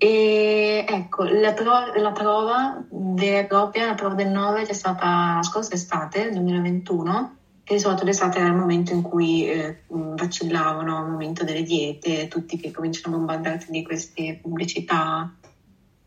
[0.00, 5.34] E ecco, la, pro, la, prova vera e propria, la prova del 9 c'è stata
[5.34, 11.00] la scorsa estate, 2021, che di solito l'estate era il momento in cui eh, vacillavano,
[11.00, 15.34] il momento delle diete, tutti che cominciano a bombardarti di queste pubblicità,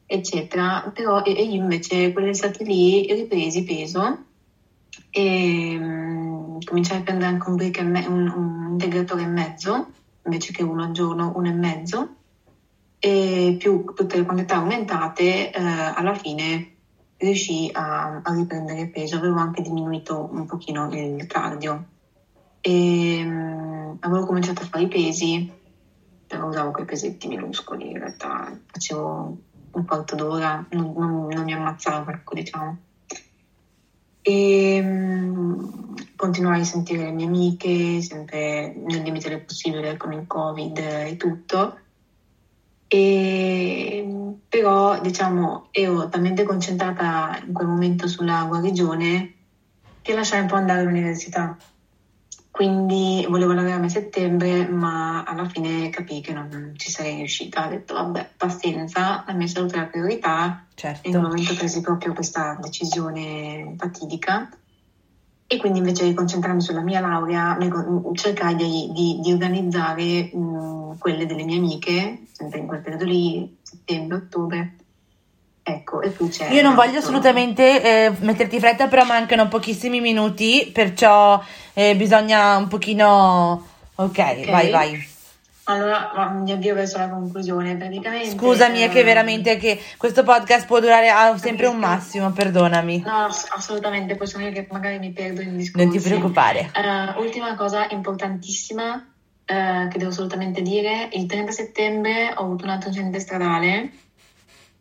[0.06, 0.90] eccetera.
[0.94, 4.24] Però e, e io invece quell'estate lì ripresi peso
[5.10, 9.88] e um, cominciai a prendere anche un, me- un, un integratore e mezzo
[10.24, 12.16] invece che uno al giorno, uno e mezzo
[13.04, 16.76] e più tutte le quantità aumentate eh, alla fine
[17.18, 21.86] riuscii a, a, riprendere peso, avevo anche diminuito un pochino il cardio.
[22.62, 25.52] E um, avevo cominciato a fare i pesi.
[26.28, 28.56] Però usavo quei pesetti minuscoli in realtà.
[28.68, 29.38] Facevo
[29.72, 32.78] un quarto d'ora non, non, non mi ammazzavo ecco diciamo.
[34.22, 40.28] E um, continuai a sentire le mie amiche, sempre nel limite del possibile con il
[40.28, 41.78] Covid e tutto.
[42.94, 44.06] E,
[44.50, 49.32] però diciamo ero talmente concentrata in quel momento sulla guarigione
[50.02, 51.56] che lasciai un po' andare all'università
[52.52, 57.66] quindi volevo laurearmi a settembre, ma alla fine capii che non ci sarei riuscita.
[57.66, 60.66] Ho detto, vabbè, pazienza, la mia salute è la priorità.
[60.76, 61.08] Certo.
[61.08, 64.50] E in un momento presi proprio questa decisione fatidica.
[65.52, 67.58] E quindi invece di concentrarmi sulla mia laurea
[68.14, 73.58] cercai di, di, di organizzare mh, quelle delle mie amiche, sempre in quel periodo lì,
[73.62, 74.76] settembre, ottobre.
[75.62, 76.54] Ecco, e qui c'è.
[76.54, 81.44] Io non voglio assolutamente eh, metterti fretta, però mancano pochissimi minuti, perciò
[81.74, 83.68] eh, bisogna un pochino.
[83.96, 84.50] Ok, okay.
[84.50, 85.11] vai, vai.
[85.66, 88.32] Allora, mi avvio verso la conclusione praticamente.
[88.32, 93.04] Scusami, è che ehm, veramente che questo podcast può durare ah, sempre un massimo, perdonami.
[93.06, 95.86] No, assolutamente, poi sono io che magari mi perdo in discorsi.
[95.86, 96.72] Non ti preoccupare.
[96.74, 102.72] Uh, ultima cosa importantissima uh, che devo assolutamente dire, il 30 settembre ho avuto un
[102.72, 103.92] altro incidente stradale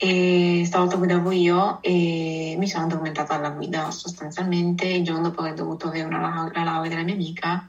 [0.02, 5.52] e stavolta guidavo io e mi sono addormentata alla guida sostanzialmente il giorno dopo aver
[5.52, 7.68] dovuto avere una, la laurea della mia amica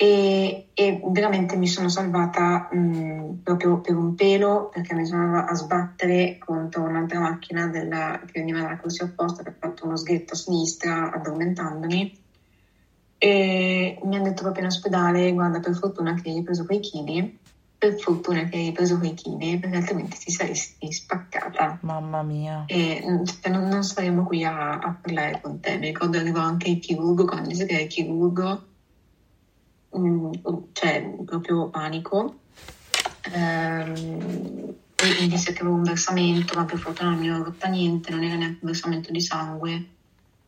[0.00, 5.50] e, e veramente mi sono salvata mh, proprio per un pelo perché mi sono andata
[5.50, 9.96] a sbattere contro un'altra macchina della, che veniva dalla corsia opposta che ha fatto uno
[9.96, 12.16] sghetto a sinistra addormentandomi.
[13.18, 17.36] E mi hanno detto proprio in ospedale guarda per fortuna che hai preso quei chili
[17.76, 21.80] per fortuna che hai preso quei chili perché altrimenti ti saresti spaccata.
[21.82, 22.62] Mamma mia.
[22.68, 25.76] E cioè, non, non, saremmo qui a, a, parlare con te.
[25.76, 28.62] Mi ricordo arrivò anche il chirurgo quando dice che era il chirurgo
[29.90, 32.40] Cioè proprio panico.
[33.32, 37.68] Ehm, e mi disse che avevo un versamento, ma per fortuna non mi ero rotta
[37.68, 39.96] niente, non era neanche un versamento di sangue,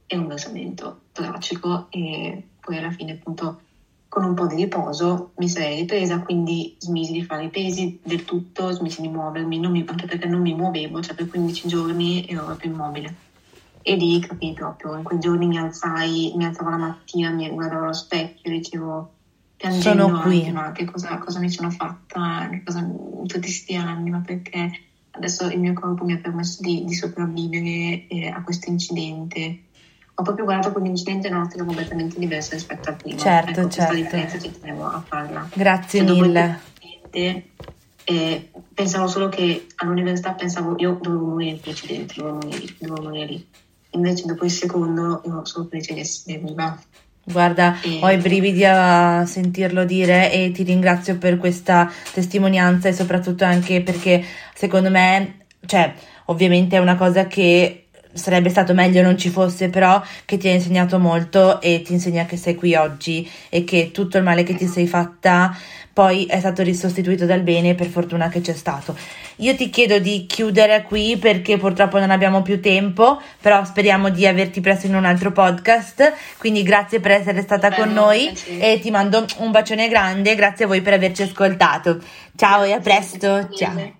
[0.07, 3.63] è un versamento toracico e poi alla fine appunto
[4.09, 8.25] con un po' di riposo mi sarei ripresa, quindi smisi di fare i pesi del
[8.25, 12.45] tutto, smisi di muovermi, mi, anche perché non mi muovevo, cioè per 15 giorni ero
[12.45, 13.15] proprio immobile.
[13.83, 17.85] E lì capì proprio, in quei giorni mi alzai, mi alzavo la mattina, mi guardavo
[17.85, 19.20] allo specchio e dicevo
[19.61, 20.39] piangendo sono qui.
[20.39, 24.71] Anche, ma che cosa, cosa, mi sono fatta cosa, in tutti questi anni, ma perché
[25.11, 29.65] adesso il mio corpo mi ha permesso di, di sopravvivere eh, a questo incidente.
[30.15, 33.19] Ho proprio guardato quell'incidente in un'ottica completamente diversa rispetto al prima.
[33.19, 33.93] Certo, ecco, certo.
[33.93, 35.49] Questa differenza ci tenevo a farla.
[35.53, 36.61] Grazie cioè, mille.
[38.05, 43.27] Eh, pensavo solo che all'università pensavo io dovevo morire in quell'incidente, dovevo morire, dovevo morire
[43.27, 43.49] lì.
[43.91, 46.79] Invece dopo il secondo io sono felice di essere viva.
[47.31, 47.99] Guarda, e...
[48.01, 53.83] ho i brividi a sentirlo dire e ti ringrazio per questa testimonianza e soprattutto anche
[53.83, 54.25] perché
[54.55, 55.93] secondo me, cioè,
[56.27, 60.53] ovviamente è una cosa che sarebbe stato meglio non ci fosse, però che ti ha
[60.53, 64.55] insegnato molto e ti insegna che sei qui oggi e che tutto il male che
[64.55, 65.57] ti sei fatta
[65.93, 68.97] poi è stato risostituito dal bene, per fortuna che c'è stato.
[69.37, 74.27] Io ti chiedo di chiudere qui perché purtroppo non abbiamo più tempo, però speriamo di
[74.27, 78.73] averti presto in un altro podcast, quindi grazie per essere stata Beh, con noi piacere.
[78.73, 81.99] e ti mando un bacione grande, grazie a voi per averci ascoltato.
[82.37, 84.00] Ciao e a presto, ciao.